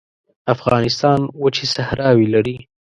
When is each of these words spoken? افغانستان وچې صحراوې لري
افغانستان 0.55 1.19
وچې 1.41 1.65
صحراوې 1.75 2.27
لري 2.35 2.55